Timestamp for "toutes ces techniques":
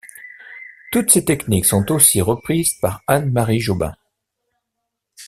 0.91-1.67